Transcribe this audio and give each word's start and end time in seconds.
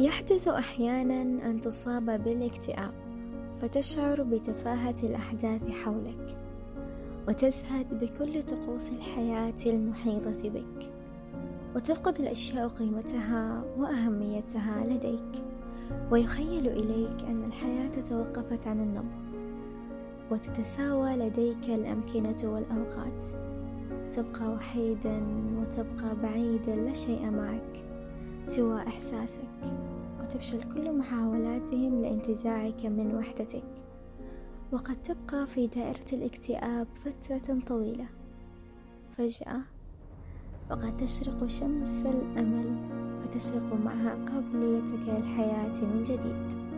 يحدث 0.00 0.48
أحيانا 0.48 1.22
أن 1.50 1.60
تصاب 1.60 2.24
بالاكتئاب 2.24 2.92
فتشعر 3.62 4.22
بتفاهة 4.22 4.94
الأحداث 5.02 5.70
حولك 5.70 6.36
وتزهد 7.28 8.04
بكل 8.04 8.42
طقوس 8.42 8.90
الحياة 8.90 9.54
المحيطة 9.66 10.48
بك 10.50 10.90
وتفقد 11.76 12.20
الأشياء 12.20 12.68
قيمتها 12.68 13.64
وأهميتها 13.78 14.84
لديك 14.84 15.42
ويخيل 16.10 16.66
إليك 16.68 17.24
أن 17.28 17.44
الحياة 17.44 18.00
توقفت 18.08 18.66
عن 18.66 18.80
النبض 18.80 19.20
وتتساوى 20.30 21.16
لديك 21.16 21.64
الأمكنة 21.68 22.36
والأوقات. 22.44 23.24
تبقى 24.12 24.48
وحيدا 24.52 25.22
وتبقى 25.60 26.16
بعيدا 26.22 26.76
لا 26.76 26.92
شيء 26.92 27.30
معك 27.30 27.84
سوى 28.46 28.82
إحساسك. 28.82 29.42
وتفشل 30.30 30.62
كل 30.74 30.92
محاولاتهم 30.98 32.02
لانتزاعك 32.02 32.86
من 32.86 33.14
وحدتك. 33.14 33.64
وقد 34.72 35.02
تبقى 35.02 35.46
في 35.46 35.66
دائرة 35.66 36.04
الاكتئاب 36.12 36.86
فترة 37.04 37.58
طويلة. 37.66 38.06
فجأة 39.16 39.60
وقد 40.70 40.96
تشرق 40.96 41.46
شمس 41.46 42.06
الأمل 42.06 42.76
فتشرق 43.22 43.74
معها 43.84 44.14
قابليتك 44.14 45.08
للحياة 45.08 45.84
من 45.84 46.04
جديد. 46.04 46.69